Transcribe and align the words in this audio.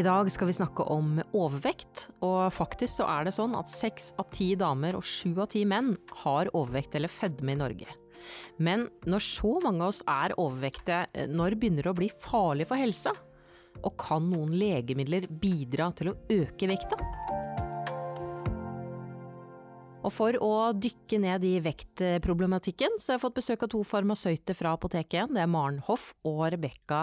I 0.00 0.02
dag 0.02 0.30
skal 0.32 0.48
vi 0.48 0.54
snakke 0.56 0.84
om 0.88 1.18
overvekt, 1.36 2.06
og 2.24 2.46
faktisk 2.56 3.02
så 3.02 3.08
er 3.18 3.26
det 3.26 3.34
sånn 3.36 3.52
at 3.58 3.68
seks 3.68 4.14
av 4.16 4.30
ti 4.32 4.54
damer 4.56 4.96
og 4.96 5.04
sju 5.04 5.34
av 5.34 5.50
ti 5.52 5.66
menn 5.68 5.90
har 6.22 6.48
overvekt 6.54 6.96
eller 6.96 7.12
fedme 7.12 7.52
i 7.52 7.58
Norge. 7.60 7.96
Men 8.56 8.86
når 9.04 9.26
så 9.26 9.50
mange 9.60 9.84
av 9.84 9.92
oss 9.92 10.00
er 10.08 10.36
overvektige, 10.40 11.26
når 11.28 11.58
begynner 11.60 11.84
det 11.84 11.92
å 11.92 11.98
bli 12.00 12.08
farlig 12.22 12.70
for 12.70 12.80
helsa? 12.80 13.12
Og 13.82 13.92
kan 14.00 14.24
noen 14.32 14.56
legemidler 14.56 15.28
bidra 15.28 15.90
til 15.92 16.14
å 16.14 16.16
øke 16.32 16.72
vekta? 16.72 16.96
Og 20.00 20.12
for 20.14 20.36
å 20.40 20.52
dykke 20.72 21.18
ned 21.20 21.44
i 21.44 21.56
vektproblematikken, 21.60 22.96
så 22.96 23.12
har 23.12 23.18
jeg 23.18 23.24
fått 23.26 23.36
besøk 23.36 23.64
av 23.66 23.72
to 23.74 23.80
farmasøyter 23.84 24.56
fra 24.56 24.72
apoteket. 24.76 25.32
Det 25.34 25.42
er 25.42 25.50
Maren 25.50 25.82
Hoff 25.90 26.14
og 26.24 26.46
Rebekka 26.54 27.02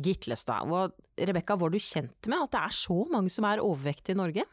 Gitlestad. 0.00 0.70
Og 0.72 0.94
Rebekka, 1.20 1.58
var 1.60 1.74
du 1.74 1.76
kjent 1.82 2.30
med 2.30 2.46
at 2.46 2.54
det 2.54 2.62
er 2.62 2.78
så 2.78 3.02
mange 3.12 3.32
som 3.34 3.44
er 3.48 3.60
overvektige 3.64 4.16
i 4.16 4.20
Norge? 4.22 4.46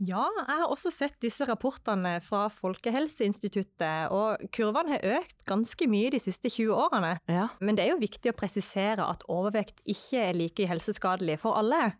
Ja, 0.00 0.22
jeg 0.32 0.60
har 0.62 0.70
også 0.70 0.88
sett 0.94 1.18
disse 1.20 1.44
rapportene 1.44 2.14
fra 2.24 2.46
Folkehelseinstituttet, 2.54 4.08
og 4.14 4.46
kurvene 4.54 4.94
har 4.94 5.18
økt 5.18 5.42
ganske 5.48 5.88
mye 5.92 6.14
de 6.14 6.22
siste 6.22 6.48
20 6.48 6.72
årene. 6.72 7.18
Ja. 7.28 7.50
Men 7.60 7.76
det 7.76 7.84
er 7.84 7.92
jo 7.92 8.00
viktig 8.00 8.32
å 8.32 8.38
presisere 8.38 9.04
at 9.04 9.26
overvekt 9.28 9.82
ikke 9.84 10.22
er 10.30 10.38
like 10.38 10.70
helseskadelig 10.70 11.42
for 11.42 11.58
alle. 11.60 11.90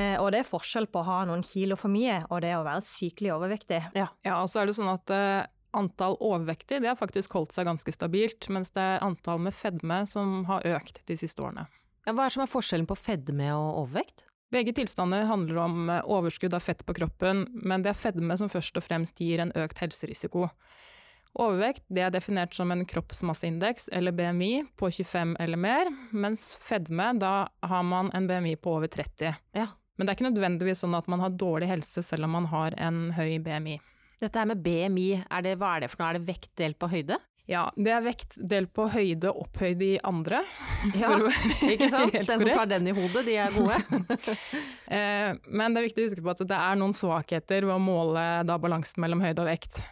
Eh, 0.00 0.16
og 0.20 0.30
det 0.32 0.42
er 0.42 0.48
forskjell 0.48 0.88
på 0.90 1.02
å 1.02 1.08
ha 1.08 1.22
noen 1.28 1.42
kilo 1.44 1.76
for 1.78 1.92
mye 1.92 2.22
og 2.30 2.40
det 2.44 2.54
å 2.56 2.64
være 2.64 2.84
sykelig 2.86 3.34
overvektig. 3.36 3.82
Ja. 3.98 4.08
Ja, 4.26 4.40
og 4.40 4.48
så 4.52 4.62
er 4.62 4.70
det 4.70 4.76
sånn 4.78 4.92
at 4.92 5.12
eh, 5.14 5.44
antall 5.76 6.16
overvektige 6.24 6.88
har 6.88 6.98
faktisk 6.98 7.36
holdt 7.36 7.54
seg 7.54 7.68
ganske 7.68 7.94
stabilt, 7.94 8.48
mens 8.52 8.72
det 8.76 8.86
er 8.96 9.04
antall 9.06 9.42
med 9.44 9.56
fedme 9.56 10.02
som 10.08 10.42
har 10.48 10.66
økt 10.78 11.02
de 11.10 11.18
siste 11.20 11.44
årene. 11.44 11.68
Ja, 12.06 12.14
hva 12.16 12.26
er 12.26 12.34
som 12.34 12.44
er 12.46 12.50
forskjellen 12.50 12.88
på 12.88 12.98
fedme 12.98 13.52
og 13.54 13.84
overvekt? 13.84 14.24
Begge 14.50 14.72
tilstander 14.74 15.28
handler 15.28 15.60
om 15.66 15.90
eh, 15.92 16.06
overskudd 16.06 16.56
av 16.56 16.64
fett 16.64 16.84
på 16.86 16.96
kroppen, 16.96 17.44
men 17.52 17.84
det 17.84 17.92
er 17.92 18.00
fedme 18.00 18.38
som 18.40 18.50
først 18.50 18.80
og 18.80 18.86
fremst 18.86 19.20
gir 19.22 19.42
en 19.42 19.52
økt 19.58 19.82
helserisiko. 19.82 20.48
Overvekt 21.38 21.84
det 21.94 22.02
er 22.02 22.10
definert 22.10 22.56
som 22.56 22.72
en 22.74 22.82
kroppsmasseindeks, 22.88 23.86
eller 23.94 24.16
BMI, 24.16 24.64
på 24.80 24.90
25 24.90 25.36
eller 25.38 25.60
mer, 25.60 25.92
mens 26.10 26.48
fedme, 26.58 27.12
da 27.22 27.34
har 27.62 27.84
man 27.86 28.10
en 28.16 28.26
BMI 28.26 28.56
på 28.58 28.74
over 28.80 28.90
30. 28.90 29.36
Ja. 29.54 29.68
Men 30.00 30.08
det 30.08 30.14
er 30.14 30.16
ikke 30.16 30.30
nødvendigvis 30.30 30.80
sånn 30.80 30.94
at 30.96 31.08
man 31.12 31.20
har 31.20 31.34
dårlig 31.36 31.66
helse 31.68 32.00
selv 32.00 32.24
om 32.24 32.32
man 32.38 32.46
har 32.48 32.72
en 32.80 33.10
høy 33.12 33.34
BMI. 33.44 33.74
Dette 34.20 34.40
her 34.40 34.48
med 34.48 34.62
BMI, 34.64 35.10
er 35.28 35.44
det, 35.44 35.58
hva 35.60 35.74
er 35.76 35.84
det 35.84 35.90
for 35.92 36.00
noe? 36.00 36.06
Er 36.14 36.16
det 36.16 36.24
vektdelt 36.24 36.78
på 36.80 36.88
høyde? 36.88 37.18
Ja, 37.50 37.66
det 37.76 37.92
er 37.92 38.00
vektdelt 38.06 38.72
på 38.72 38.86
høyde 38.94 39.28
opphøyd 39.44 39.84
i 39.84 39.90
andre. 40.08 40.40
Ja, 40.96 41.12
Ikke 41.74 41.90
sant? 41.92 42.16
Den 42.16 42.40
som 42.40 42.48
tar 42.48 42.72
den 42.72 42.88
i 42.88 42.96
hodet, 42.96 43.26
de 43.28 43.36
er 43.44 43.52
gode. 43.52 43.76
Eh, 44.90 45.36
Men 45.52 45.74
det 45.76 45.82
er 45.82 45.86
viktig 45.90 46.02
å 46.02 46.08
huske 46.08 46.24
på 46.24 46.32
at 46.32 46.40
det 46.48 46.56
er 46.56 46.78
noen 46.80 46.96
svakheter 46.96 47.68
ved 47.68 47.76
å 47.76 47.82
måle 47.84 48.24
balansen 48.56 49.04
mellom 49.04 49.20
høyde 49.20 49.44
og 49.44 49.50
vekt. 49.52 49.82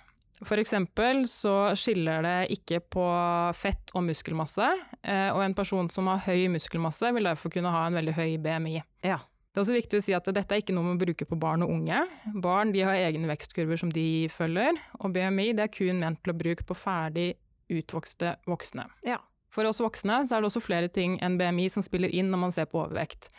For 0.41 0.59
eksempel 0.59 1.25
så 1.31 1.75
skiller 1.79 2.25
det 2.25 2.37
ikke 2.57 2.81
på 2.97 3.05
fett 3.59 3.93
og 3.93 4.07
muskelmasse, 4.09 4.69
eh, 5.03 5.29
og 5.35 5.43
en 5.45 5.55
person 5.59 5.91
som 5.93 6.09
har 6.11 6.25
høy 6.25 6.47
muskelmasse 6.55 7.13
vil 7.15 7.29
derfor 7.29 7.53
kunne 7.53 7.73
ha 7.75 7.85
en 7.91 7.99
veldig 7.99 8.15
høy 8.17 8.39
BMI. 8.43 8.79
Ja. 9.07 9.19
Det 9.49 9.59
er 9.59 9.65
også 9.65 9.77
viktig 9.79 9.99
å 9.99 10.05
si 10.05 10.15
at 10.15 10.29
dette 10.31 10.55
er 10.55 10.61
ikke 10.63 10.75
noe 10.77 10.91
man 10.91 11.01
bruker 11.01 11.27
på 11.27 11.39
barn 11.41 11.65
og 11.65 11.73
unge. 11.73 12.03
Barn 12.45 12.73
de 12.75 12.85
har 12.85 12.99
egne 13.09 13.31
vekstkurver 13.31 13.81
som 13.81 13.91
de 13.93 14.29
følger, 14.31 14.77
og 15.01 15.15
BMI 15.17 15.51
det 15.57 15.65
er 15.65 15.73
kun 15.73 16.03
ment 16.03 16.21
til 16.23 16.35
å 16.35 16.39
bruke 16.39 16.67
på 16.69 16.77
ferdig 16.77 17.33
utvokste 17.73 18.37
voksne. 18.49 18.87
Ja. 19.09 19.19
For 19.49 19.65
oss 19.65 19.81
voksne 19.81 20.21
så 20.29 20.37
er 20.37 20.45
det 20.45 20.51
også 20.51 20.61
flere 20.61 20.91
ting 20.93 21.17
enn 21.25 21.39
BMI 21.41 21.71
som 21.73 21.85
spiller 21.85 22.13
inn 22.13 22.29
når 22.29 22.43
man 22.43 22.53
ser 22.55 22.69
på 22.69 22.83
overvekt. 22.83 23.31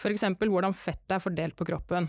F.eks. 0.00 0.24
hvordan 0.40 0.72
fettet 0.72 1.18
er 1.18 1.22
fordelt 1.22 1.58
på 1.58 1.68
kroppen. 1.68 2.08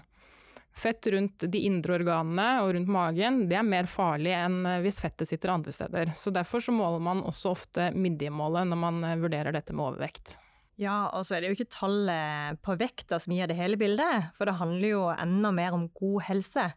Fett 0.73 1.05
rundt 1.13 1.43
de 1.53 1.59
indre 1.67 1.99
organene 1.99 2.63
og 2.63 2.71
rundt 2.73 2.89
magen 2.89 3.43
det 3.49 3.59
er 3.59 3.67
mer 3.67 3.85
farlig 3.89 4.31
enn 4.33 4.63
eh, 4.65 4.79
hvis 4.81 4.97
fettet 5.03 5.29
sitter 5.29 5.53
andre 5.53 5.73
steder. 5.75 6.15
Så 6.17 6.33
Derfor 6.33 6.63
så 6.65 6.73
måler 6.73 7.03
man 7.03 7.21
også 7.21 7.51
ofte 7.53 7.91
midjemålet 7.93 8.71
når 8.71 8.81
man 8.81 9.03
eh, 9.05 9.19
vurderer 9.21 9.53
dette 9.53 9.75
med 9.75 9.91
overvekt. 9.91 10.39
Ja, 10.81 11.09
og 11.13 11.25
så 11.27 11.35
er 11.35 11.43
det 11.43 11.51
jo 11.51 11.57
ikke 11.59 11.75
tallet 11.75 12.61
på 12.65 12.75
vekta 12.79 13.19
som 13.21 13.35
gir 13.35 13.49
det 13.49 13.57
hele 13.59 13.77
bildet, 13.77 14.31
for 14.37 14.49
det 14.49 14.57
handler 14.57 14.89
jo 14.89 15.03
enda 15.13 15.51
mer 15.53 15.75
om 15.77 15.89
god 15.93 16.23
helse. 16.29 16.71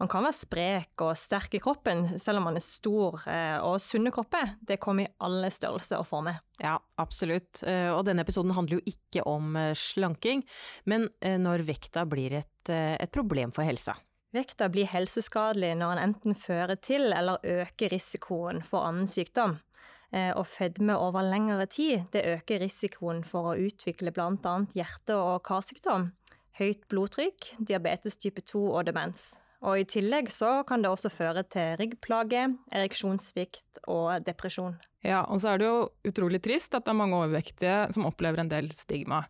Man 0.00 0.08
kan 0.08 0.24
være 0.24 0.32
sprek 0.32 1.02
og 1.04 1.12
sterk 1.20 1.54
i 1.56 1.60
kroppen, 1.60 2.06
selv 2.20 2.40
om 2.40 2.46
man 2.48 2.56
er 2.56 2.64
stor, 2.64 3.20
eh, 3.28 3.58
og 3.60 3.76
sunne 3.84 4.08
kropper, 4.12 4.54
det 4.64 4.78
kommer 4.80 5.04
i 5.04 5.12
alle 5.20 5.50
størrelser 5.52 6.00
og 6.00 6.08
former. 6.08 6.38
Ja, 6.60 6.78
absolutt. 6.96 7.60
Eh, 7.68 7.90
Og 7.92 8.06
denne 8.08 8.24
episoden 8.24 8.54
handler 8.56 8.78
jo 8.78 8.86
ikke 8.88 9.26
om 9.28 9.56
eh, 9.60 9.74
slanking, 9.76 10.44
men 10.88 11.08
når 11.20 11.66
vekta 11.68 12.06
blir 12.08 12.32
et, 12.40 12.70
et 12.72 13.12
problem 13.12 13.52
for 13.52 13.68
helsa. 13.68 13.92
Vekta 14.32 14.68
blir 14.70 14.88
helseskadelig 14.88 15.74
når 15.76 15.96
den 15.98 16.04
enten 16.08 16.36
fører 16.38 16.78
til 16.80 17.12
eller 17.12 17.42
øker 17.42 17.90
risikoen 17.92 18.62
for 18.62 18.86
annen 18.86 19.08
sykdom. 19.10 19.58
Eh, 20.12 20.32
Og 20.34 20.46
fedme 20.46 20.96
over 20.98 21.22
lengre 21.22 21.66
tid 21.70 22.08
det 22.10 22.24
øker 22.26 22.64
risikoen 22.64 23.22
for 23.24 23.52
å 23.52 23.58
utvikle 23.58 24.10
bl.a. 24.10 24.54
hjerte- 24.74 25.14
og 25.14 25.44
karsykdom, 25.46 26.10
høyt 26.58 26.88
blodtrykk, 26.90 27.52
diabetes 27.62 28.16
type 28.18 28.42
2 28.42 28.64
og 28.74 28.84
demens. 28.90 29.38
Og 29.62 29.82
I 29.82 29.84
tillegg 29.84 30.30
så 30.32 30.64
kan 30.66 30.82
det 30.82 30.90
også 30.90 31.10
føre 31.12 31.44
til 31.44 31.76
ryggplage, 31.76 32.46
ereksjonssvikt 32.72 33.82
og 33.92 34.24
depresjon. 34.24 34.78
Ja, 35.04 35.22
og 35.28 35.40
så 35.40 35.52
er 35.52 35.60
det 35.60 35.68
jo 35.68 35.88
utrolig 36.08 36.40
trist 36.44 36.74
at 36.74 36.86
det 36.86 36.92
er 36.94 36.96
mange 36.96 37.18
overvektige 37.20 37.92
som 37.92 38.08
opplever 38.08 38.40
en 38.40 38.50
del 38.50 38.70
stigma. 38.76 39.22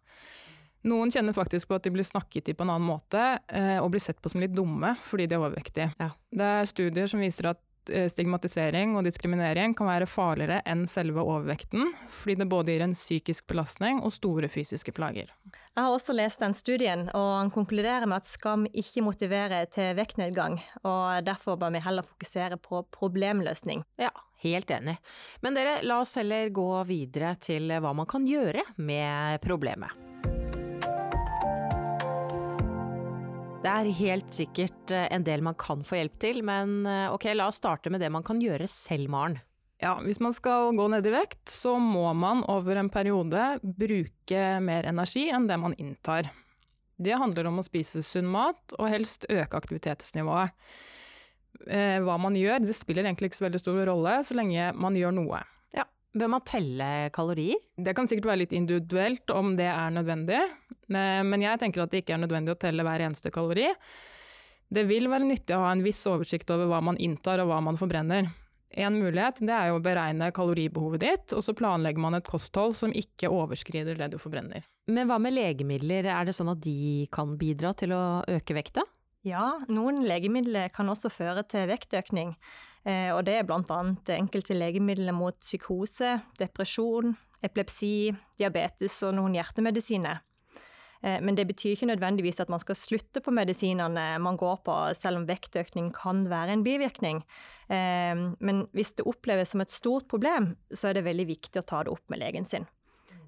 Noen 0.88 1.10
kjenner 1.12 1.36
faktisk 1.36 1.68
på 1.68 1.76
at 1.76 1.84
de 1.84 1.92
blir 1.92 2.06
snakket 2.06 2.48
i 2.48 2.54
på 2.56 2.64
en 2.64 2.72
annen 2.72 2.88
måte, 2.88 3.20
eh, 3.52 3.76
og 3.82 3.90
blir 3.92 4.00
sett 4.00 4.22
på 4.22 4.30
som 4.32 4.40
litt 4.40 4.54
dumme 4.54 4.94
fordi 5.04 5.26
de 5.28 5.36
er 5.36 5.42
overvektige. 5.42 5.90
Ja. 6.00 6.12
Det 6.32 6.46
er 6.46 6.70
studier 6.70 7.10
som 7.10 7.20
viser 7.20 7.50
at 7.52 7.60
stigmatisering 8.12 8.96
og 8.98 9.06
diskriminering 9.06 9.74
kan 9.78 9.88
være 9.90 10.08
farligere 10.10 10.60
enn 10.68 10.86
selve 10.90 11.22
overvekten, 11.22 11.92
fordi 12.10 12.38
det 12.40 12.48
både 12.50 12.74
gir 12.74 12.84
en 12.86 12.96
psykisk 12.96 13.46
belastning 13.50 14.02
og 14.04 14.14
store 14.14 14.50
fysiske 14.52 14.94
plager. 14.96 15.32
Jeg 15.50 15.86
har 15.86 15.94
også 15.94 16.14
lest 16.16 16.42
den 16.42 16.56
studien, 16.58 17.06
og 17.14 17.28
han 17.38 17.52
konkluderer 17.54 18.08
med 18.10 18.20
at 18.20 18.28
skam 18.28 18.66
ikke 18.70 19.04
motiverer 19.06 19.70
til 19.70 19.94
vektnedgang, 19.98 20.58
og 20.82 21.24
derfor 21.26 21.60
bør 21.60 21.72
vi 21.76 21.84
heller 21.84 22.06
fokusere 22.06 22.58
på 22.60 22.82
problemløsning. 22.94 23.84
Ja, 24.00 24.10
helt 24.42 24.70
enig. 24.74 24.98
Men 25.44 25.56
dere, 25.56 25.78
la 25.86 26.02
oss 26.02 26.18
heller 26.18 26.50
gå 26.54 26.68
videre 26.90 27.36
til 27.40 27.70
hva 27.70 27.94
man 27.96 28.10
kan 28.10 28.26
gjøre 28.28 28.66
med 28.82 29.40
problemet. 29.46 30.09
Det 33.60 33.68
er 33.68 33.88
helt 33.92 34.32
sikkert 34.32 34.92
eh, 34.94 35.04
en 35.12 35.24
del 35.26 35.42
man 35.44 35.56
kan 35.60 35.82
få 35.84 35.98
hjelp 35.98 36.14
til, 36.22 36.38
men 36.46 36.86
eh, 36.88 37.12
ok, 37.12 37.26
la 37.36 37.50
oss 37.50 37.58
starte 37.60 37.90
med 37.92 38.00
det 38.00 38.08
man 38.12 38.24
kan 38.24 38.40
gjøre 38.40 38.64
selv, 38.70 39.10
Maren. 39.12 39.36
Ja, 39.80 39.98
hvis 40.00 40.20
man 40.20 40.32
skal 40.32 40.72
gå 40.76 40.86
ned 40.92 41.04
i 41.08 41.12
vekt, 41.12 41.42
så 41.52 41.74
må 41.80 42.06
man 42.16 42.40
over 42.48 42.80
en 42.80 42.88
periode 42.92 43.44
bruke 43.62 44.44
mer 44.64 44.88
energi 44.88 45.26
enn 45.32 45.48
det 45.48 45.60
man 45.60 45.76
inntar. 45.76 46.30
Det 47.00 47.16
handler 47.20 47.48
om 47.48 47.60
å 47.60 47.64
spise 47.64 48.00
sunn 48.04 48.28
mat, 48.32 48.60
og 48.78 48.88
helst 48.92 49.28
øke 49.28 49.60
aktivitetsnivået. 49.60 50.56
Eh, 51.68 51.98
hva 52.00 52.16
man 52.20 52.36
gjør, 52.40 52.64
det 52.64 52.76
spiller 52.76 53.04
egentlig 53.04 53.28
ikke 53.28 53.42
så 53.42 53.48
veldig 53.50 53.60
stor 53.60 53.80
rolle, 53.92 54.18
så 54.24 54.40
lenge 54.40 54.72
man 54.76 54.96
gjør 54.96 55.16
noe. 55.20 55.44
Bør 56.10 56.30
man 56.32 56.42
telle 56.42 56.86
kalorier? 57.14 57.60
Det 57.78 57.94
kan 57.94 58.08
sikkert 58.10 58.32
være 58.32 58.42
litt 58.42 58.54
individuelt 58.56 59.30
om 59.30 59.52
det 59.58 59.68
er 59.70 59.92
nødvendig, 59.94 60.40
men 60.90 61.44
jeg 61.44 61.60
tenker 61.62 61.84
at 61.84 61.92
det 61.92 62.02
ikke 62.02 62.16
er 62.16 62.24
nødvendig 62.24 62.56
å 62.56 62.58
telle 62.58 62.86
hver 62.86 63.04
eneste 63.06 63.30
kalori. 63.34 63.68
Det 64.70 64.84
vil 64.90 65.06
være 65.10 65.26
nyttig 65.26 65.54
å 65.54 65.64
ha 65.64 65.70
en 65.74 65.84
viss 65.86 66.02
oversikt 66.10 66.50
over 66.54 66.70
hva 66.70 66.80
man 66.82 66.98
inntar 67.02 67.42
og 67.42 67.50
hva 67.50 67.60
man 67.62 67.78
forbrenner. 67.78 68.26
En 68.70 68.98
mulighet 69.02 69.40
det 69.42 69.54
er 69.54 69.70
jo 69.70 69.80
å 69.80 69.82
beregne 69.82 70.30
kaloribehovet 70.34 71.02
ditt, 71.02 71.32
og 71.34 71.42
så 71.42 71.54
planlegger 71.58 72.02
man 72.02 72.18
et 72.18 72.26
kosthold 72.26 72.76
som 72.78 72.94
ikke 72.94 73.30
overskrider 73.34 73.98
det 73.98 74.12
du 74.12 74.18
forbrenner. 74.22 74.66
Men 74.90 75.10
hva 75.10 75.18
med 75.22 75.34
legemidler, 75.34 76.06
er 76.06 76.26
det 76.26 76.34
sånn 76.34 76.52
at 76.52 76.62
de 76.62 77.06
kan 77.14 77.34
bidra 77.38 77.74
til 77.78 77.94
å 77.94 78.02
øke 78.30 78.54
vekta? 78.58 78.86
Ja, 79.26 79.58
noen 79.68 80.00
legemidler 80.08 80.70
kan 80.72 80.88
også 80.88 81.10
føre 81.12 81.42
til 81.44 81.66
vektøkning, 81.68 82.32
eh, 82.88 83.10
og 83.12 83.26
det 83.26 83.34
er 83.36 83.52
annet 83.52 84.08
enkelte 84.14 84.56
legemidler 84.56 85.12
mot 85.12 85.36
psykose, 85.44 86.14
depresjon, 86.40 87.12
epilepsi, 87.44 88.14
diabetes 88.40 88.96
og 89.04 89.18
noen 89.18 89.36
hjertemedisiner. 89.36 90.22
Eh, 91.02 91.20
Men 91.20 91.34
det 91.34 91.46
betyr 91.48 91.76
ikke 91.76 91.92
nødvendigvis 91.92 92.40
at 92.40 92.48
man 92.48 92.60
skal 92.60 92.74
slutte 92.74 93.20
på 93.20 93.30
medisinene 93.30 94.18
man 94.18 94.36
går 94.36 94.64
på, 94.64 94.94
selv 94.94 95.18
om 95.18 95.26
vektøkning 95.28 95.92
kan 95.92 96.24
være 96.28 96.52
en 96.52 96.64
bivirkning. 96.64 97.22
Eh, 97.68 98.16
Men 98.40 98.68
hvis 98.72 98.94
det 98.96 99.06
oppleves 99.06 99.50
som 99.50 99.60
et 99.60 99.70
stort 99.70 100.08
problem, 100.08 100.56
så 100.72 100.88
er 100.88 100.92
det 100.94 101.04
veldig 101.04 101.26
viktig 101.26 101.60
å 101.60 101.66
ta 101.66 101.82
det 101.84 101.92
opp 101.92 102.08
med 102.08 102.20
legen 102.20 102.46
sin. 102.46 102.66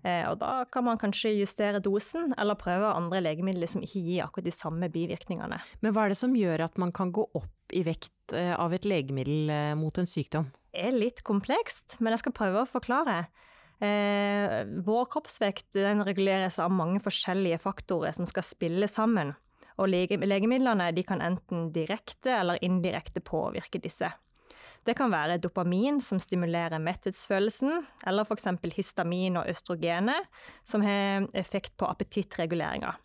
Eh, 0.03 0.25
Og 0.31 0.39
da 0.41 0.65
kan 0.65 0.85
man 0.85 0.99
kanskje 0.99 1.35
justere 1.39 1.81
dosen, 1.83 2.35
eller 2.39 2.59
prøve 2.59 2.91
andre 2.91 3.21
legemidler 3.23 3.71
som 3.71 3.85
ikke 3.85 4.03
gir 4.03 4.25
akkurat 4.25 4.49
de 4.49 4.55
samme 4.55 4.89
bivirkningene. 4.91 5.61
Men 5.81 5.95
hva 5.95 6.07
er 6.07 6.15
det 6.15 6.19
som 6.19 6.35
gjør 6.35 6.65
at 6.67 6.79
man 6.79 6.93
kan 6.93 7.13
gå 7.15 7.29
opp 7.39 7.73
i 7.73 7.85
vekt 7.87 8.35
eh, 8.35 8.55
av 8.59 8.75
et 8.75 8.89
legemiddel 8.89 9.53
eh, 9.53 9.75
mot 9.79 9.99
en 9.99 10.11
sykdom? 10.11 10.51
Det 10.73 10.89
er 10.89 10.97
litt 10.97 11.23
komplekst, 11.23 12.01
men 12.01 12.15
jeg 12.15 12.25
skal 12.25 12.35
prøve 12.37 12.65
å 12.65 12.69
forklare. 12.69 13.27
Eh, 13.83 14.63
vår 14.87 15.07
kroppsvekt 15.13 15.79
reguleres 16.07 16.59
av 16.63 16.75
mange 16.75 17.01
forskjellige 17.03 17.61
faktorer 17.63 18.15
som 18.17 18.29
skal 18.29 18.47
spille 18.47 18.89
sammen. 18.91 19.35
Og 19.81 19.89
legemidlene 19.89 20.91
kan 21.07 21.23
enten 21.25 21.71
direkte 21.73 22.35
eller 22.37 22.61
indirekte 22.63 23.23
påvirke 23.25 23.81
disse. 23.83 24.11
Det 24.83 24.97
kan 24.99 25.13
være 25.13 25.39
dopamin, 25.39 26.01
som 26.03 26.19
stimulerer 26.21 26.83
metthetsfølelsen, 26.83 27.85
eller 28.07 28.27
f.eks. 28.27 28.49
histamin 28.75 29.39
og 29.39 29.49
østrogenet, 29.51 30.27
som 30.67 30.83
har 30.83 31.29
effekt 31.39 31.77
på 31.79 31.87
appetittreguleringa. 31.87 32.97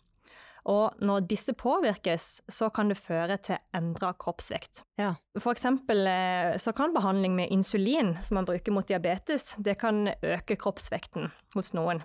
Og 0.68 0.98
når 1.00 1.24
disse 1.30 1.54
påvirkes, 1.56 2.26
så 2.50 2.68
kan 2.74 2.90
det 2.90 2.98
føre 3.00 3.38
til 3.40 3.56
endra 3.76 4.10
kroppsvekt. 4.20 4.82
Ja. 5.00 5.14
For 5.38 5.54
eksempel 5.54 6.04
eh, 6.10 6.56
så 6.60 6.74
kan 6.76 6.92
behandling 6.96 7.36
med 7.38 7.52
insulin, 7.54 8.16
som 8.26 8.40
man 8.40 8.48
bruker 8.48 8.74
mot 8.74 8.88
diabetes, 8.88 9.54
det 9.64 9.78
kan 9.80 10.10
øke 10.20 10.58
kroppsvekten 10.60 11.30
hos 11.54 11.72
noen. 11.76 12.02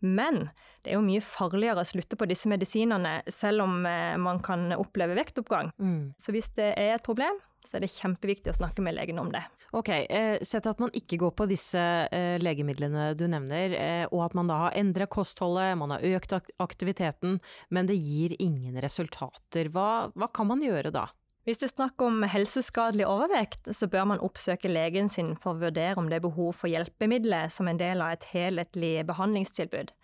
Men 0.00 0.48
det 0.82 0.94
er 0.94 0.98
jo 0.98 1.04
mye 1.06 1.22
farligere 1.22 1.84
å 1.84 1.86
slutte 1.86 2.18
på 2.18 2.26
disse 2.30 2.50
medisinene, 2.50 3.20
selv 3.30 3.66
om 3.68 3.86
eh, 3.86 4.16
man 4.18 4.42
kan 4.42 4.72
oppleve 4.74 5.18
vektoppgang. 5.20 5.70
Mm. 5.78 6.02
Så 6.18 6.34
hvis 6.34 6.50
det 6.58 6.72
er 6.80 6.96
et 6.96 7.06
problem, 7.06 7.38
så 7.66 7.76
er 7.76 7.84
det 7.84 7.92
kjempeviktig 7.92 8.52
å 8.52 8.56
snakke 8.56 8.82
med 8.84 8.96
legen 8.96 9.20
om 9.22 9.30
det. 9.32 9.42
Ok, 9.76 9.90
eh, 9.92 10.40
Sett 10.46 10.66
at 10.66 10.80
man 10.82 10.92
ikke 10.96 11.20
går 11.20 11.34
på 11.38 11.46
disse 11.50 11.82
eh, 12.10 12.38
legemidlene 12.42 13.12
du 13.18 13.26
nevner, 13.30 13.76
eh, 13.76 14.04
og 14.10 14.24
at 14.26 14.36
man 14.38 14.50
da 14.50 14.58
har 14.64 14.76
endret 14.80 15.12
kostholdet, 15.12 15.78
man 15.78 15.94
har 15.94 16.04
økt 16.16 16.34
aktiviteten, 16.58 17.38
men 17.70 17.90
det 17.90 17.98
gir 18.00 18.34
ingen 18.40 18.80
resultater. 18.82 19.70
Hva, 19.74 20.10
hva 20.16 20.30
kan 20.34 20.50
man 20.50 20.64
gjøre 20.64 20.94
da? 20.94 21.06
Hvis 21.48 21.60
det 21.62 21.70
er 21.70 21.72
snakk 21.72 22.02
om 22.04 22.20
helseskadelig 22.28 23.06
overvekt, 23.08 23.70
så 23.74 23.88
bør 23.90 24.10
man 24.12 24.20
oppsøke 24.24 24.68
legen 24.68 25.08
sin 25.08 25.32
for 25.40 25.54
å 25.54 25.62
vurdere 25.62 25.96
om 25.98 26.10
det 26.10 26.18
er 26.18 26.26
behov 26.26 26.52
for 26.58 26.68
hjelpemidler 26.68 27.48
som 27.52 27.70
en 27.70 27.80
del 27.80 28.02
av 28.04 28.12
et 28.14 28.26
helhetlig 28.34 28.92
behandlingstilbud. 29.08 29.94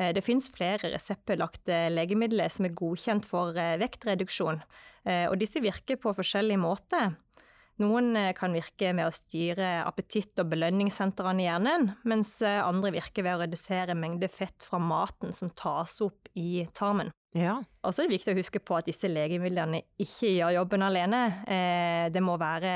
Eh, 0.00 0.12
det 0.16 0.24
finnes 0.24 0.48
flere 0.52 0.92
reseptbelagte 0.94 1.88
legemidler 1.92 2.52
som 2.52 2.66
er 2.66 2.76
godkjent 2.76 3.26
for 3.28 3.56
eh, 3.58 3.76
vektreduksjon, 3.80 4.62
eh, 5.04 5.26
og 5.28 5.36
disse 5.40 5.62
virker 5.62 6.00
på 6.00 6.14
forskjellige 6.16 6.60
måter. 6.60 7.12
Noen 7.80 8.12
kan 8.36 8.52
virke 8.52 8.90
med 8.92 9.08
å 9.08 9.12
styre 9.14 9.78
appetitt- 9.88 10.36
og 10.42 10.50
belønningssentrene 10.50 11.40
i 11.40 11.46
hjernen, 11.46 11.86
mens 12.04 12.34
andre 12.44 12.90
virker 12.92 13.24
ved 13.24 13.38
å 13.38 13.40
redusere 13.40 13.96
mengde 13.96 14.28
fett 14.28 14.66
fra 14.66 14.76
maten 14.84 15.32
som 15.32 15.48
tas 15.56 15.94
opp 16.04 16.28
i 16.36 16.66
tarmen. 16.76 17.08
Ja. 17.32 17.54
Og 17.80 17.94
så 17.96 18.02
er 18.02 18.10
det 18.10 18.18
viktig 18.18 18.34
å 18.34 18.36
huske 18.42 18.60
på 18.60 18.76
at 18.76 18.90
disse 18.90 19.08
legemidlene 19.08 19.80
ikke 19.96 20.28
gjør 20.28 20.58
jobben 20.58 20.84
alene. 20.84 21.22
Det 22.12 22.20
må 22.20 22.36
være 22.36 22.74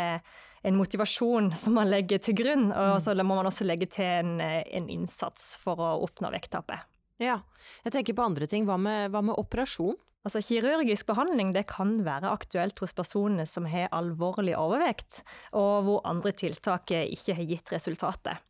en 0.65 0.81
motivasjon 0.81 1.53
som 1.67 1.76
man 1.76 1.93
legger 1.93 2.25
til 2.25 2.41
grunn, 2.41 2.71
og 2.73 2.97
så 3.05 3.12
må 3.21 3.37
man 3.37 3.53
også 3.53 3.69
legge 3.69 3.93
til 3.93 4.09
en, 4.09 4.38
en 4.41 4.88
innsats 4.88 5.53
for 5.61 5.85
å 5.85 5.99
oppnå 6.09 6.32
vekttapet. 6.32 6.94
Ja. 7.22 7.40
Jeg 7.87 7.94
tenker 7.94 8.16
på 8.16 8.26
andre 8.26 8.49
ting. 8.50 8.66
Hva 8.69 8.78
med, 8.81 9.12
hva 9.14 9.22
med 9.25 9.38
operasjon? 9.40 9.99
Altså, 10.25 10.40
kirurgisk 10.40 11.06
behandling 11.11 11.52
det 11.52 11.66
kan 11.69 11.99
være 12.06 12.32
aktuelt 12.32 12.78
hos 12.81 12.96
personer 12.96 13.49
som 13.49 13.69
har 13.69 13.93
alvorlig 13.93 14.55
overvekt, 14.56 15.20
og 15.52 15.84
hvor 15.84 16.00
andre 16.08 16.32
tiltak 16.32 16.94
ikke 16.96 17.37
har 17.37 17.49
gitt 17.50 17.72
resultatet. 17.75 18.40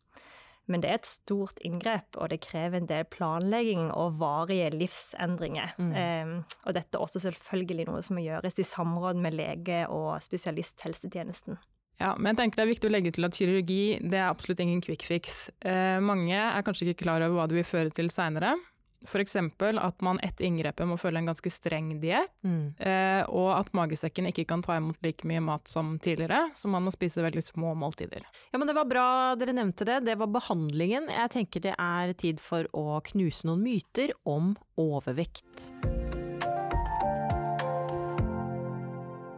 Men 0.71 0.81
det 0.81 0.89
er 0.89 0.97
et 0.97 1.09
stort 1.09 1.59
inngrep, 1.67 2.15
og 2.17 2.31
det 2.33 2.41
krever 2.47 2.79
en 2.79 2.89
del 2.89 3.05
planlegging 3.13 3.91
og 3.93 4.17
varige 4.23 4.71
livsendringer. 4.73 5.75
Mm. 5.77 5.91
Um, 5.93 6.35
og 6.65 6.79
dette 6.79 6.97
er 6.97 7.05
også 7.05 7.21
selvfølgelig 7.27 7.89
noe 7.91 8.01
som 8.07 8.17
må 8.17 8.25
gjøres 8.25 8.57
i 8.57 8.65
samråd 8.65 9.21
med 9.21 9.37
lege 9.37 9.83
og 9.93 10.15
spesialisthelsetjenesten. 10.25 11.59
Ja, 12.01 12.13
men 12.19 12.33
jeg 12.33 12.41
tenker 12.41 12.59
det 12.59 12.67
er 12.67 12.73
viktig 12.73 12.91
å 12.91 12.95
legge 12.95 13.15
til 13.15 13.27
at 13.27 13.37
kirurgi 13.39 13.83
det 14.03 14.19
er 14.19 14.29
absolutt 14.29 14.63
ingen 14.65 14.83
quick 14.85 15.05
fix. 15.07 15.49
Eh, 15.63 15.99
mange 16.03 16.35
er 16.35 16.65
kanskje 16.67 16.91
ikke 16.91 17.05
klar 17.05 17.23
over 17.23 17.39
hva 17.39 17.51
det 17.51 17.61
vil 17.61 17.69
føre 17.69 17.95
til 17.95 18.11
seinere. 18.13 18.57
F.eks. 19.05 19.37
at 19.37 20.03
man 20.05 20.19
etter 20.25 20.47
inngrepet 20.49 20.89
må 20.89 20.97
følge 21.01 21.21
en 21.21 21.29
ganske 21.29 21.53
streng 21.53 21.93
diett, 22.01 22.33
mm. 22.41 22.63
eh, 22.81 23.23
og 23.29 23.51
at 23.59 23.73
magesekken 23.77 24.31
ikke 24.31 24.47
kan 24.49 24.65
ta 24.65 24.79
imot 24.81 24.97
like 25.05 25.29
mye 25.29 25.43
mat 25.45 25.69
som 25.69 25.99
tidligere, 26.03 26.49
så 26.57 26.73
man 26.73 26.87
må 26.87 26.95
spise 26.95 27.25
veldig 27.25 27.45
små 27.45 27.75
måltider. 27.79 28.25
Ja, 28.53 28.59
men 28.59 28.69
Det 28.69 28.79
var 28.79 28.89
bra 28.89 29.09
dere 29.39 29.57
nevnte 29.57 29.87
det, 29.89 30.01
det 30.09 30.19
var 30.21 30.33
behandlingen. 30.33 31.11
Jeg 31.13 31.35
tenker 31.37 31.69
det 31.69 31.77
er 31.77 32.15
tid 32.19 32.41
for 32.43 32.69
å 32.73 33.03
knuse 33.13 33.47
noen 33.51 33.65
myter 33.65 34.17
om 34.25 34.55
overvekt. 34.81 35.69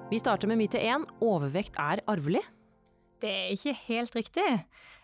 Vi 0.07 0.19
starter 0.19 0.47
med 0.47 0.61
myte 0.61 0.79
én 0.79 1.03
overvekt 1.19 1.81
er 1.83 1.99
arvelig. 2.07 2.45
Det 3.19 3.27
er 3.27 3.49
ikke 3.57 3.73
helt 3.89 4.13
riktig. 4.15 4.45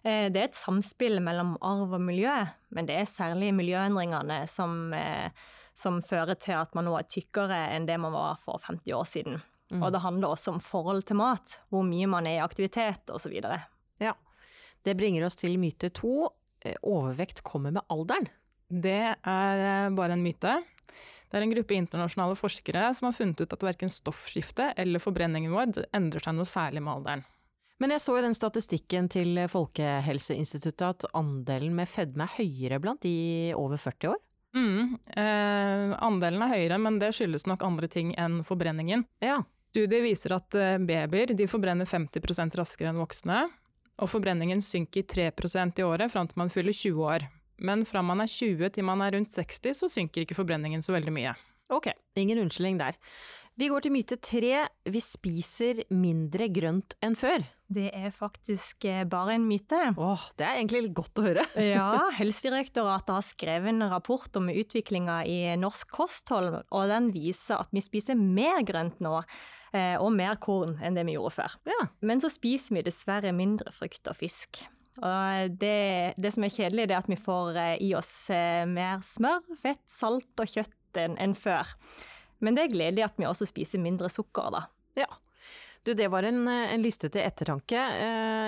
Eh, 0.06 0.28
det 0.30 0.38
er 0.38 0.44
et 0.46 0.54
samspill 0.54 1.18
mellom 1.24 1.56
arv 1.58 1.96
og 1.96 2.04
miljø, 2.06 2.30
men 2.70 2.86
det 2.86 3.00
er 3.00 3.08
særlig 3.10 3.48
miljøendringene 3.56 4.44
som, 4.46 4.92
eh, 4.94 5.34
som 5.74 5.98
fører 6.06 6.38
til 6.38 6.54
at 6.54 6.78
man 6.78 6.86
nå 6.86 6.94
er 7.00 7.10
tykkere 7.10 7.58
enn 7.74 7.88
det 7.90 7.98
man 7.98 8.14
var 8.14 8.38
for 8.44 8.62
50 8.62 8.94
år 8.94 9.08
siden. 9.10 9.42
Mm. 9.72 9.82
Og 9.82 9.90
det 9.90 10.04
handler 10.06 10.36
også 10.36 10.54
om 10.54 10.62
forhold 10.62 11.02
til 11.08 11.18
mat, 11.18 11.58
hvor 11.68 11.82
mye 11.82 12.06
man 12.06 12.28
er 12.30 12.38
i 12.38 12.46
aktivitet 12.46 13.10
osv. 13.10 13.34
Ja. 13.98 14.14
Det 14.84 14.96
bringer 14.96 15.26
oss 15.26 15.34
til 15.34 15.58
myte 15.58 15.90
to. 15.90 16.28
Eh, 16.62 16.78
overvekt 16.78 17.42
kommer 17.42 17.74
med 17.74 17.82
alderen. 17.90 18.30
Det 18.70 19.16
er 19.18 19.90
bare 19.90 20.14
en 20.14 20.22
myte. 20.22 20.62
Det 21.32 21.38
er 21.38 21.46
en 21.46 21.54
gruppe 21.54 21.76
internasjonale 21.78 22.36
forskere 22.36 22.88
som 22.92 23.08
har 23.08 23.16
funnet 23.16 23.40
ut 23.40 23.54
at 23.56 23.62
verken 23.64 23.92
stoffskiftet 23.92 24.76
eller 24.82 25.00
forbrenningen 25.00 25.54
vår 25.54 25.86
endrer 25.96 26.24
seg 26.24 26.36
noe 26.36 26.48
særlig 26.48 26.82
med 26.84 26.92
alderen. 26.92 27.24
Men 27.80 27.94
jeg 27.96 28.02
så 28.04 28.18
i 28.18 28.22
den 28.22 28.36
statistikken 28.36 29.08
til 29.10 29.40
Folkehelseinstituttet 29.50 30.84
at 30.86 31.06
andelen 31.18 31.72
med 31.74 31.90
fedme 31.90 32.28
er 32.28 32.36
høyere 32.36 32.78
blant 32.84 33.02
de 33.02 33.14
over 33.58 33.80
40 33.80 34.12
år? 34.12 34.20
Mm, 34.52 34.98
eh, 35.16 35.96
andelen 36.04 36.44
er 36.44 36.52
høyere, 36.52 36.78
men 36.78 37.00
det 37.00 37.14
skyldes 37.16 37.48
nok 37.48 37.64
andre 37.64 37.88
ting 37.90 38.12
enn 38.20 38.42
forbrenningen. 38.46 39.06
Ja. 39.24 39.40
Studier 39.72 40.04
viser 40.04 40.36
at 40.36 40.54
eh, 40.54 40.76
babyer 40.78 41.32
de 41.34 41.48
forbrenner 41.48 41.88
50% 41.88 42.60
raskere 42.60 42.92
enn 42.92 43.00
voksne, 43.00 43.46
og 43.98 44.10
forbrenningen 44.12 44.60
synker 44.62 45.08
3% 45.08 45.80
i 45.80 45.86
året 45.86 46.12
fram 46.12 46.28
til 46.28 46.44
man 46.44 46.52
fyller 46.52 46.76
20 46.76 47.08
år 47.08 47.26
men 47.64 47.86
fra 47.88 48.02
man 48.04 48.24
er 48.24 48.30
20 48.30 48.74
til 48.74 48.86
man 48.86 49.04
er 49.04 49.16
rundt 49.16 49.32
60, 49.34 49.78
så 49.78 49.90
synker 49.90 50.26
ikke 50.26 50.38
forbrenningen 50.38 50.84
så 50.84 50.94
veldig 50.96 51.14
mye. 51.14 51.34
Ok, 51.72 51.88
ingen 52.20 52.42
unnskyldning 52.42 52.80
der. 52.82 52.98
Vi 53.60 53.68
går 53.68 53.84
til 53.84 53.92
myte 53.92 54.16
tre. 54.16 54.62
Vi 54.88 55.00
spiser 55.04 55.82
mindre 55.92 56.46
grønt 56.52 56.94
enn 57.04 57.16
før. 57.16 57.44
Det 57.72 57.90
er 57.92 58.12
faktisk 58.12 58.84
eh, 58.88 59.04
bare 59.08 59.34
en 59.36 59.44
myte. 59.48 59.78
Åh, 59.92 60.24
Det 60.36 60.46
er 60.46 60.58
egentlig 60.58 60.92
godt 60.96 61.20
å 61.20 61.24
høre. 61.26 61.44
ja, 61.74 61.88
Helsedirektoratet 62.18 63.12
har 63.12 63.24
skrevet 63.26 63.72
en 63.72 63.88
rapport 63.92 64.40
om 64.40 64.48
utviklinga 64.52 65.22
i 65.28 65.38
norsk 65.60 65.92
kosthold, 65.92 66.62
og 66.64 66.92
den 66.92 67.10
viser 67.12 67.60
at 67.60 67.72
vi 67.72 67.84
spiser 67.84 68.16
mer 68.16 68.64
grønt 68.68 69.00
nå. 69.04 69.20
Eh, 69.72 69.96
og 69.96 70.12
mer 70.12 70.36
korn 70.36 70.76
enn 70.84 70.96
det 70.96 71.06
vi 71.08 71.14
gjorde 71.16 71.36
før. 71.38 71.54
Ja. 71.68 71.86
Men 72.04 72.20
så 72.20 72.28
spiser 72.32 72.76
vi 72.76 72.84
dessverre 72.84 73.32
mindre 73.36 73.72
frukt 73.72 74.08
og 74.08 74.18
fisk. 74.20 74.64
Og 75.00 75.56
det, 75.56 76.14
det, 76.20 76.32
som 76.34 76.44
er 76.44 76.52
kjedelig, 76.52 76.86
det 76.90 76.96
er 76.96 77.00
at 77.00 77.10
vi 77.10 77.16
får 77.16 77.56
eh, 77.56 77.74
i 77.80 77.92
oss 77.96 78.12
eh, 78.34 78.64
mer 78.68 79.00
smør, 79.06 79.40
fett, 79.60 79.84
salt 79.88 80.42
og 80.42 80.52
kjøtt 80.52 81.00
enn, 81.00 81.16
en 81.16 81.34
før. 81.38 81.72
Men 82.44 82.58
det 82.58 82.66
er 82.66 82.74
gledelig 82.74 83.06
at 83.06 83.20
vi 83.20 83.28
også 83.28 83.48
spiser 83.48 83.80
mindre 83.80 84.12
sukker, 84.12 84.52
da. 84.52 84.66
Ja. 85.00 85.08
Du, 85.82 85.94
det 85.98 86.10
var 86.12 86.28
en, 86.28 86.44
eh, 86.44 86.74
en, 86.74 86.84
liste 86.84 87.08
til 87.08 87.24
ettertanke. 87.24 87.86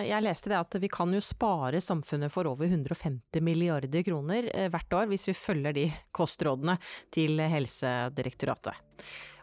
Jeg 0.05 0.23
leste 0.27 0.53
det 0.53 0.61
at 0.61 0.77
vi 0.83 0.91
kan 0.93 1.17
jo 1.17 1.23
spare 1.25 1.81
samfunnet 1.83 2.31
for 2.31 2.47
over 2.51 2.69
150 2.69 3.41
milliarder 3.43 4.05
kroner 4.07 4.51
hvert 4.71 4.99
år 5.01 5.09
hvis 5.11 5.31
vi 5.33 5.39
følger 5.39 5.75
de 5.81 5.89
kostrådene 6.15 6.77
til 7.15 7.41
Helsedirektoratet. 7.41 8.77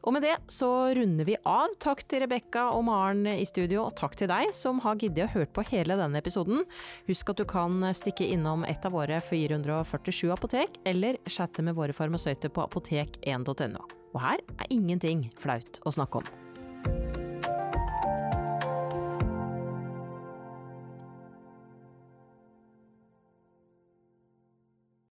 Og 0.02 0.16
med 0.16 0.26
det 0.26 0.36
så 0.50 0.70
runder 0.98 1.28
vi 1.28 1.38
av. 1.46 1.76
Takk 1.82 2.04
til 2.10 2.24
Rebekka 2.24 2.68
og 2.74 2.86
Maren 2.88 3.28
i 3.30 3.46
studio, 3.46 3.86
og 3.86 3.96
takk 4.00 4.18
til 4.18 4.32
deg 4.32 4.50
som 4.56 4.82
har 4.86 4.98
giddet 5.02 5.28
å 5.28 5.34
hørt 5.36 5.54
på 5.54 5.66
hele 5.70 5.98
denne 6.00 6.22
episoden. 6.22 6.66
Husk 7.10 7.34
at 7.34 7.42
du 7.42 7.46
kan 7.50 7.80
stikke 7.98 8.28
innom 8.34 8.66
et 8.66 8.86
av 8.88 8.96
våre 8.98 9.22
447 9.22 10.26
apotek, 10.34 10.82
eller 10.90 11.22
chatte 11.30 11.66
med 11.66 11.78
våre 11.78 11.96
farmasøyter 11.96 12.54
på 12.54 12.66
apotek1.no. 12.66 13.90
Og 14.12 14.24
her 14.24 14.42
er 14.58 14.74
ingenting 14.74 15.28
flaut 15.40 15.84
å 15.86 15.94
snakke 15.94 16.24
om. 16.24 16.41